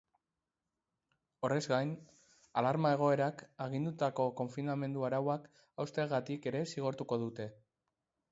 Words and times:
Horrez 1.47 1.59
gain, 1.73 1.91
alarma-egoerak 2.61 3.43
agindutako 3.65 4.25
konfinamendu 4.41 5.05
arauak 5.09 5.47
hausteagatik 5.85 6.51
ere 6.53 6.63
zigortuko 6.73 7.21
dute. 7.25 7.47